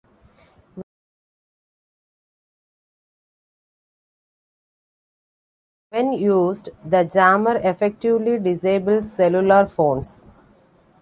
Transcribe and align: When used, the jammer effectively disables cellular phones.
When 5.91 6.13
used, 6.13 6.69
the 6.83 7.03
jammer 7.03 7.57
effectively 7.57 8.39
disables 8.39 9.11
cellular 9.13 9.67
phones. 9.67 10.25